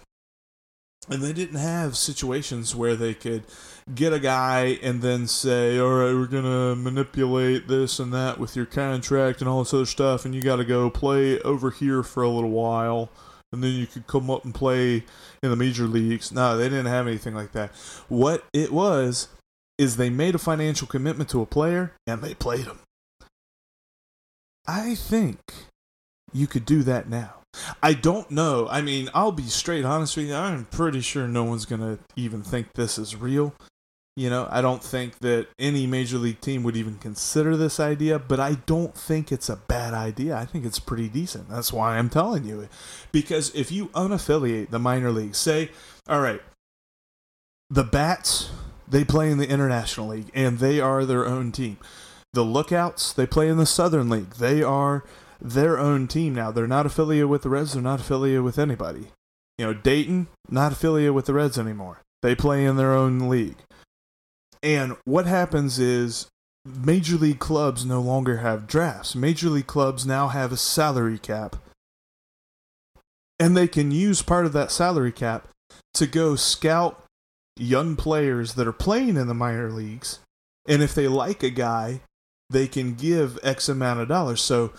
And 1.08 1.22
they 1.22 1.32
didn't 1.32 1.58
have 1.58 1.96
situations 1.96 2.76
where 2.76 2.94
they 2.94 3.12
could 3.12 3.44
get 3.92 4.12
a 4.12 4.20
guy 4.20 4.78
and 4.82 5.02
then 5.02 5.26
say, 5.26 5.78
all 5.78 5.90
right, 5.90 6.14
we're 6.14 6.26
going 6.26 6.44
to 6.44 6.76
manipulate 6.76 7.66
this 7.66 7.98
and 7.98 8.12
that 8.12 8.38
with 8.38 8.54
your 8.54 8.66
contract 8.66 9.40
and 9.40 9.48
all 9.48 9.64
this 9.64 9.74
other 9.74 9.86
stuff, 9.86 10.24
and 10.24 10.34
you 10.34 10.42
got 10.42 10.56
to 10.56 10.64
go 10.64 10.90
play 10.90 11.40
over 11.40 11.70
here 11.70 12.02
for 12.04 12.22
a 12.22 12.28
little 12.28 12.50
while, 12.50 13.10
and 13.52 13.62
then 13.62 13.72
you 13.72 13.86
could 13.86 14.06
come 14.06 14.30
up 14.30 14.44
and 14.44 14.54
play 14.54 15.04
in 15.42 15.50
the 15.50 15.56
major 15.56 15.84
leagues. 15.84 16.32
No, 16.32 16.56
they 16.56 16.68
didn't 16.68 16.86
have 16.86 17.06
anything 17.06 17.34
like 17.34 17.52
that. 17.52 17.70
What 18.08 18.44
it 18.52 18.72
was 18.72 19.28
is 19.78 19.96
they 19.96 20.10
made 20.10 20.34
a 20.34 20.38
financial 20.38 20.86
commitment 20.86 21.28
to 21.30 21.42
a 21.42 21.46
player 21.46 21.92
and 22.06 22.22
they 22.22 22.34
played 22.34 22.64
him. 22.64 22.78
I 24.66 24.94
think 24.94 25.38
you 26.32 26.46
could 26.46 26.64
do 26.64 26.82
that 26.84 27.08
now. 27.08 27.34
I 27.82 27.92
don't 27.92 28.30
know. 28.30 28.68
I 28.70 28.80
mean, 28.80 29.10
I'll 29.12 29.32
be 29.32 29.42
straight 29.44 29.84
honest 29.84 30.16
with 30.16 30.28
you. 30.28 30.34
I'm 30.34 30.64
pretty 30.66 31.00
sure 31.00 31.28
no 31.28 31.44
one's 31.44 31.66
going 31.66 31.80
to 31.80 31.98
even 32.16 32.42
think 32.42 32.72
this 32.72 32.98
is 32.98 33.16
real. 33.16 33.54
You 34.14 34.28
know, 34.28 34.46
I 34.50 34.60
don't 34.60 34.82
think 34.82 35.20
that 35.20 35.46
any 35.58 35.86
major 35.86 36.18
league 36.18 36.40
team 36.42 36.62
would 36.64 36.76
even 36.76 36.98
consider 36.98 37.56
this 37.56 37.80
idea, 37.80 38.18
but 38.18 38.38
I 38.38 38.56
don't 38.66 38.94
think 38.94 39.32
it's 39.32 39.48
a 39.48 39.56
bad 39.56 39.94
idea. 39.94 40.36
I 40.36 40.44
think 40.44 40.66
it's 40.66 40.78
pretty 40.78 41.08
decent. 41.08 41.48
That's 41.48 41.72
why 41.72 41.96
I'm 41.96 42.10
telling 42.10 42.44
you. 42.44 42.68
Because 43.10 43.54
if 43.54 43.72
you 43.72 43.86
unaffiliate 43.88 44.68
the 44.68 44.78
minor 44.78 45.10
league, 45.10 45.34
say, 45.34 45.70
all 46.08 46.20
right, 46.20 46.42
the 47.70 47.84
Bats, 47.84 48.50
they 48.86 49.02
play 49.02 49.30
in 49.30 49.38
the 49.38 49.48
International 49.48 50.08
League 50.08 50.30
and 50.34 50.58
they 50.58 50.78
are 50.78 51.06
their 51.06 51.26
own 51.26 51.50
team. 51.50 51.78
The 52.34 52.44
Lookouts, 52.44 53.14
they 53.14 53.26
play 53.26 53.48
in 53.48 53.56
the 53.56 53.64
Southern 53.64 54.10
League. 54.10 54.34
They 54.34 54.62
are 54.62 55.04
their 55.40 55.78
own 55.78 56.06
team 56.06 56.34
now. 56.34 56.50
They're 56.50 56.66
not 56.66 56.84
affiliated 56.84 57.30
with 57.30 57.42
the 57.42 57.48
Reds, 57.48 57.72
they're 57.72 57.82
not 57.82 58.00
affiliated 58.00 58.42
with 58.42 58.58
anybody. 58.58 59.08
You 59.56 59.66
know, 59.66 59.74
Dayton, 59.74 60.26
not 60.50 60.72
affiliated 60.72 61.14
with 61.14 61.24
the 61.24 61.34
Reds 61.34 61.58
anymore. 61.58 62.02
They 62.20 62.34
play 62.34 62.64
in 62.64 62.76
their 62.76 62.92
own 62.92 63.18
league. 63.30 63.56
And 64.62 64.96
what 65.04 65.26
happens 65.26 65.78
is 65.78 66.28
major 66.64 67.16
league 67.16 67.40
clubs 67.40 67.84
no 67.84 68.00
longer 68.00 68.38
have 68.38 68.66
drafts. 68.66 69.14
Major 69.14 69.48
league 69.48 69.66
clubs 69.66 70.06
now 70.06 70.28
have 70.28 70.52
a 70.52 70.56
salary 70.56 71.18
cap. 71.18 71.56
And 73.38 73.56
they 73.56 73.66
can 73.66 73.90
use 73.90 74.22
part 74.22 74.46
of 74.46 74.52
that 74.52 74.70
salary 74.70 75.10
cap 75.10 75.48
to 75.94 76.06
go 76.06 76.36
scout 76.36 77.04
young 77.56 77.96
players 77.96 78.54
that 78.54 78.68
are 78.68 78.72
playing 78.72 79.16
in 79.16 79.26
the 79.26 79.34
minor 79.34 79.70
leagues. 79.70 80.20
And 80.68 80.82
if 80.82 80.94
they 80.94 81.08
like 81.08 81.42
a 81.42 81.50
guy, 81.50 82.00
they 82.48 82.68
can 82.68 82.94
give 82.94 83.38
X 83.42 83.68
amount 83.68 84.00
of 84.00 84.08
dollars. 84.08 84.40
So 84.40 84.72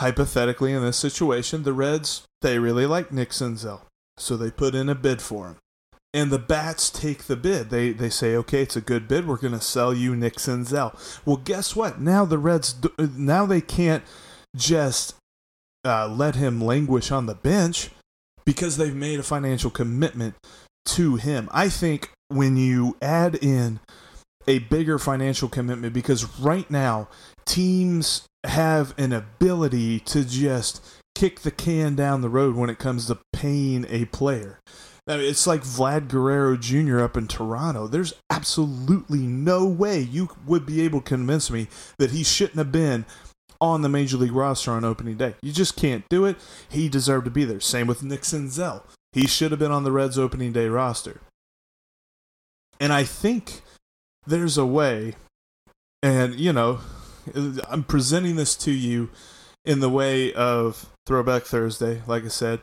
hypothetically 0.00 0.72
in 0.72 0.82
this 0.82 0.96
situation, 0.96 1.62
the 1.62 1.72
Reds, 1.72 2.24
they 2.42 2.58
really 2.58 2.86
like 2.86 3.12
Nick 3.12 3.30
Senzel. 3.30 3.82
So 4.18 4.36
they 4.36 4.50
put 4.50 4.74
in 4.74 4.88
a 4.88 4.94
bid 4.94 5.22
for 5.22 5.48
him. 5.48 5.56
And 6.14 6.30
the 6.30 6.38
Bats 6.38 6.88
take 6.88 7.24
the 7.24 7.36
bid. 7.36 7.70
They 7.70 7.92
they 7.92 8.08
say, 8.08 8.36
okay, 8.36 8.62
it's 8.62 8.76
a 8.76 8.80
good 8.80 9.06
bid. 9.06 9.26
We're 9.26 9.36
going 9.36 9.52
to 9.52 9.60
sell 9.60 9.92
you 9.92 10.16
Nick 10.16 10.36
Senzel. 10.36 10.94
Well, 11.26 11.36
guess 11.36 11.76
what? 11.76 12.00
Now 12.00 12.24
the 12.24 12.38
Reds, 12.38 12.74
now 12.98 13.44
they 13.44 13.60
can't 13.60 14.02
just 14.54 15.14
uh, 15.84 16.08
let 16.08 16.34
him 16.34 16.60
languish 16.60 17.10
on 17.10 17.26
the 17.26 17.34
bench 17.34 17.90
because 18.44 18.76
they've 18.76 18.94
made 18.94 19.20
a 19.20 19.24
financial 19.24 19.70
commitment 19.70 20.34
to 20.86 21.16
him. 21.16 21.48
I 21.52 21.68
think 21.68 22.10
when 22.28 22.56
you 22.56 22.96
add 23.02 23.34
in 23.36 23.80
a 24.46 24.60
bigger 24.60 24.98
financial 24.98 25.48
commitment, 25.48 25.92
because 25.92 26.38
right 26.38 26.70
now 26.70 27.08
teams 27.44 28.26
have 28.44 28.94
an 28.96 29.12
ability 29.12 30.00
to 30.00 30.24
just 30.24 30.84
kick 31.14 31.40
the 31.40 31.50
can 31.50 31.94
down 31.94 32.20
the 32.20 32.28
road 32.28 32.54
when 32.54 32.70
it 32.70 32.78
comes 32.78 33.06
to 33.06 33.18
paying 33.32 33.84
a 33.88 34.04
player. 34.06 34.60
I 35.08 35.16
mean, 35.16 35.26
it's 35.26 35.46
like 35.46 35.62
Vlad 35.62 36.08
Guerrero 36.08 36.56
Jr. 36.56 37.00
up 37.00 37.16
in 37.16 37.28
Toronto. 37.28 37.86
There's 37.86 38.14
absolutely 38.28 39.20
no 39.20 39.64
way 39.64 40.00
you 40.00 40.30
would 40.46 40.66
be 40.66 40.80
able 40.82 41.00
to 41.00 41.08
convince 41.08 41.50
me 41.50 41.68
that 41.98 42.10
he 42.10 42.24
shouldn't 42.24 42.58
have 42.58 42.72
been 42.72 43.04
on 43.60 43.82
the 43.82 43.88
major 43.88 44.16
league 44.16 44.32
roster 44.32 44.72
on 44.72 44.84
opening 44.84 45.16
day. 45.16 45.34
You 45.42 45.52
just 45.52 45.76
can't 45.76 46.04
do 46.08 46.24
it. 46.24 46.36
He 46.68 46.88
deserved 46.88 47.24
to 47.26 47.30
be 47.30 47.44
there. 47.44 47.60
Same 47.60 47.86
with 47.86 48.02
Nick 48.02 48.22
Senzel. 48.22 48.82
He 49.12 49.26
should 49.26 49.52
have 49.52 49.60
been 49.60 49.70
on 49.70 49.84
the 49.84 49.92
Reds 49.92 50.18
opening 50.18 50.52
day 50.52 50.68
roster. 50.68 51.20
And 52.80 52.92
I 52.92 53.04
think 53.04 53.62
there's 54.26 54.58
a 54.58 54.66
way, 54.66 55.14
and 56.02 56.34
you 56.34 56.52
know, 56.52 56.80
I'm 57.70 57.84
presenting 57.84 58.36
this 58.36 58.56
to 58.56 58.72
you 58.72 59.10
in 59.64 59.78
the 59.80 59.88
way 59.88 60.32
of 60.34 60.90
Throwback 61.06 61.44
Thursday, 61.44 62.02
like 62.06 62.24
I 62.24 62.28
said 62.28 62.60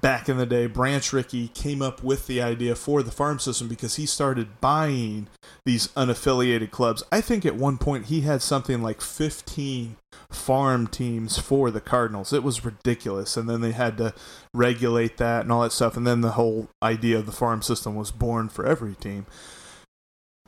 back 0.00 0.28
in 0.28 0.36
the 0.36 0.46
day, 0.46 0.66
Branch 0.66 1.12
Rickey 1.12 1.48
came 1.48 1.82
up 1.82 2.02
with 2.02 2.26
the 2.26 2.40
idea 2.40 2.74
for 2.74 3.02
the 3.02 3.10
farm 3.10 3.38
system 3.38 3.68
because 3.68 3.96
he 3.96 4.06
started 4.06 4.60
buying 4.60 5.28
these 5.64 5.88
unaffiliated 5.88 6.70
clubs. 6.70 7.02
I 7.10 7.20
think 7.20 7.44
at 7.44 7.56
one 7.56 7.78
point 7.78 8.06
he 8.06 8.22
had 8.22 8.42
something 8.42 8.82
like 8.82 9.00
15 9.00 9.96
farm 10.30 10.86
teams 10.86 11.38
for 11.38 11.70
the 11.70 11.80
Cardinals. 11.80 12.32
It 12.32 12.42
was 12.42 12.64
ridiculous. 12.64 13.36
And 13.36 13.48
then 13.48 13.60
they 13.60 13.72
had 13.72 13.96
to 13.98 14.14
regulate 14.54 15.16
that 15.16 15.42
and 15.42 15.52
all 15.52 15.62
that 15.62 15.72
stuff. 15.72 15.96
And 15.96 16.06
then 16.06 16.20
the 16.20 16.32
whole 16.32 16.68
idea 16.82 17.18
of 17.18 17.26
the 17.26 17.32
farm 17.32 17.62
system 17.62 17.94
was 17.94 18.10
born 18.10 18.48
for 18.48 18.66
every 18.66 18.94
team. 18.94 19.26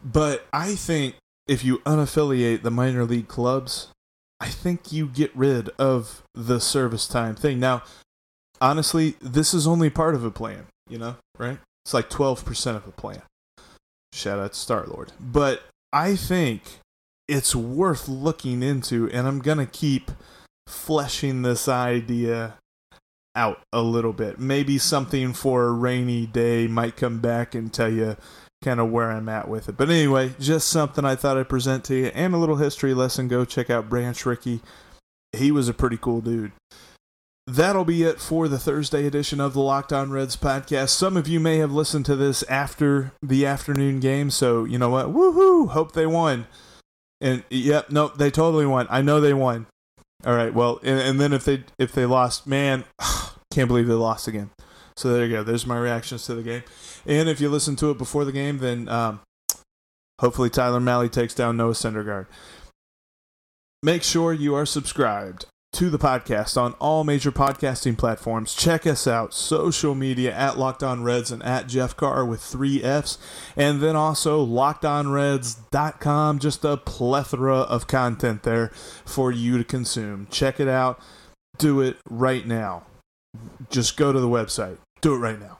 But 0.02 0.47
I 0.52 0.75
think 0.75 1.16
if 1.47 1.64
you 1.64 1.78
unaffiliate 1.78 2.62
the 2.62 2.71
minor 2.71 3.04
league 3.04 3.28
clubs, 3.28 3.88
I 4.40 4.49
think 4.49 4.92
you 4.92 5.07
get 5.07 5.35
rid 5.37 5.69
of 5.78 6.23
the 6.35 6.61
service 6.61 7.07
time 7.07 7.35
thing. 7.35 7.61
Now, 7.61 7.83
honestly, 8.61 9.17
this 9.21 9.55
is 9.55 9.67
only 9.67 9.90
part 9.90 10.14
of 10.14 10.25
a 10.25 10.31
plan, 10.31 10.67
you 10.88 10.99
know, 10.99 11.17
right? 11.38 11.59
It's 11.85 11.95
like 11.95 12.11
12% 12.11 12.76
of 12.76 12.87
a 12.87 12.93
plan. 12.93 13.23
Shout 14.12 14.38
out 14.38 14.52
to 14.52 14.59
Star 14.59 14.85
Lord. 14.87 15.12
But 15.19 15.62
I 15.93 16.17
think 16.17 16.62
it's 17.29 17.55
worth 17.55 18.09
looking 18.09 18.62
into, 18.62 19.09
and 19.11 19.26
I'm 19.26 19.38
going 19.40 19.59
to 19.59 19.67
keep 19.67 20.11
fleshing 20.67 21.43
this 21.43 21.69
idea 21.69 22.55
out 23.35 23.61
a 23.73 23.83
little 23.83 24.12
bit. 24.12 24.38
Maybe 24.38 24.79
something 24.79 25.33
for 25.33 25.64
a 25.64 25.73
rainy 25.73 26.26
day 26.26 26.67
might 26.67 26.97
come 26.97 27.21
back 27.21 27.55
and 27.55 27.73
tell 27.73 27.90
you 27.90 28.17
kind 28.62 28.81
of 28.81 28.90
where 28.90 29.11
I'm 29.11 29.29
at 29.29 29.49
with 29.49 29.69
it. 29.69 29.76
But 29.76 29.88
anyway, 29.88 30.35
just 30.38 30.69
something 30.69 31.05
I 31.05 31.14
thought 31.14 31.38
I'd 31.38 31.49
present 31.49 31.85
to 31.85 31.95
you 31.95 32.07
and 32.07 32.35
a 32.35 32.38
little 32.38 32.57
history 32.57 32.93
lesson. 32.93 33.28
Go 33.28 33.45
check 33.45 33.71
out 33.71 33.89
Branch 33.89 34.26
Rickey. 34.26 34.61
He 35.32 35.50
was 35.50 35.69
a 35.69 35.75
pretty 35.75 35.97
cool 35.97 36.21
dude 36.21 36.52
that'll 37.50 37.84
be 37.84 38.02
it 38.02 38.21
for 38.21 38.49
the 38.49 38.58
Thursday 38.58 39.06
edition 39.06 39.41
of 39.41 39.54
the 39.54 39.60
Locked 39.60 39.93
On 39.93 40.10
Reds 40.10 40.36
podcast. 40.36 40.91
Some 40.91 41.17
of 41.17 41.26
you 41.26 41.41
may 41.41 41.58
have 41.58 41.73
listened 41.73 42.06
to 42.06 42.17
this 42.17 42.43
after 42.45 43.13
the 43.23 43.45
afternoon 43.45 44.00
game, 44.00 44.30
so 44.30 44.65
you 44.65 44.78
know 44.78 44.91
what? 44.91 45.06
Woohoo! 45.08 45.71
Hope 45.71 45.93
they 45.93 46.06
won. 46.06 46.47
And 47.21 47.43
yep, 47.50 47.91
no, 47.91 48.08
they 48.08 48.30
totally 48.30 48.67
won. 48.67 48.86
I 48.89 49.02
know 49.02 49.21
they 49.21 49.34
won. 49.34 49.67
All 50.25 50.34
right, 50.34 50.54
well, 50.54 50.80
and, 50.82 51.00
and 51.00 51.21
then 51.21 51.32
if 51.32 51.45
they 51.45 51.65
if 51.78 51.93
they 51.93 52.06
lost, 52.06 52.47
man, 52.47 52.84
can't 53.52 53.69
believe 53.69 53.86
they 53.86 53.95
lost 53.95 54.28
again. 54.28 54.50
So 54.97 55.13
there 55.13 55.25
you 55.25 55.32
go. 55.32 55.43
There's 55.43 55.67
my 55.67 55.78
reactions 55.78 56.26
to 56.26 56.34
the 56.34 56.43
game. 56.43 56.63
And 57.06 57.28
if 57.28 57.41
you 57.41 57.49
listen 57.49 57.75
to 57.76 57.91
it 57.91 57.99
before 57.99 58.25
the 58.25 58.32
game, 58.32 58.58
then 58.58 58.89
um, 58.89 59.21
hopefully 60.21 60.50
Tyler 60.50 60.80
Mahle 60.80 61.10
takes 61.10 61.34
down 61.34 61.56
Noah 61.56 61.73
Syndergaard. 61.73 62.26
Make 63.82 64.02
sure 64.02 64.34
you 64.34 64.54
are 64.54 64.67
subscribed 64.67 65.47
to 65.73 65.89
the 65.89 65.99
podcast 65.99 66.61
on 66.61 66.73
all 66.75 67.04
major 67.04 67.30
podcasting 67.30 67.97
platforms. 67.97 68.54
Check 68.54 68.87
us 68.87 69.06
out, 69.06 69.33
social 69.33 69.95
media 69.95 70.35
at 70.35 70.59
Locked 70.59 70.83
On 70.83 71.02
Reds 71.02 71.30
and 71.30 71.43
at 71.43 71.69
Jeff 71.69 71.97
Carr 71.97 72.25
with 72.25 72.41
three 72.41 72.83
F's. 72.83 73.19
And 73.56 73.80
then 73.80 73.97
also 73.97 74.45
lockedonreds.com, 74.45 76.39
just 76.39 76.65
a 76.65 76.76
plethora 76.76 77.59
of 77.59 77.87
content 77.87 78.43
there 78.43 78.69
for 79.04 79.30
you 79.30 79.59
to 79.59 79.65
consume. 79.65 80.26
Check 80.30 80.59
it 80.59 80.69
out. 80.69 81.00
Do 81.56 81.80
it 81.80 81.99
right 82.09 82.47
now. 82.47 82.85
Just 83.71 83.97
go 83.97 84.13
to 84.13 84.21
the 84.21 84.28
website. 84.28 84.78
Do 85.00 85.15
it 85.15 85.19
right 85.19 85.39
now. 85.39 85.59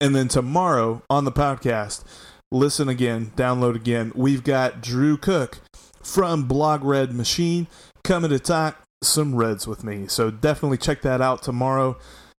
And 0.00 0.14
then 0.14 0.28
tomorrow 0.28 1.02
on 1.08 1.24
the 1.24 1.32
podcast, 1.32 2.04
listen 2.52 2.88
again, 2.88 3.32
download 3.34 3.74
again. 3.74 4.12
We've 4.14 4.44
got 4.44 4.82
Drew 4.82 5.16
Cook 5.16 5.58
from 6.06 6.44
Blog 6.44 6.84
Red 6.84 7.12
Machine 7.12 7.66
coming 8.04 8.30
to 8.30 8.38
talk 8.38 8.80
some 9.02 9.34
Reds 9.34 9.66
with 9.66 9.84
me. 9.84 10.06
So 10.06 10.30
definitely 10.30 10.78
check 10.78 11.02
that 11.02 11.20
out 11.20 11.42
tomorrow. 11.42 11.98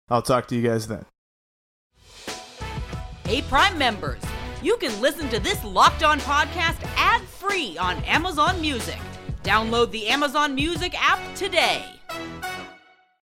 I'll 0.09 0.23
talk 0.23 0.47
to 0.49 0.57
you 0.57 0.63
guys 0.67 0.87
then. 0.87 1.05
Hey, 3.25 3.43
Prime 3.43 3.77
members, 3.77 4.23
you 4.63 4.77
can 4.77 4.99
listen 5.01 5.29
to 5.31 5.41
this 5.41 5.63
locked 5.65 6.05
on 6.05 6.21
podcast 6.21 6.79
ad 6.97 7.23
free 7.23 7.77
on 7.77 7.97
Amazon 8.05 8.61
Music. 8.61 8.99
Download 9.43 9.91
the 9.91 10.07
Amazon 10.07 10.55
Music 10.55 10.95
app 10.97 11.21
today. 11.35 11.85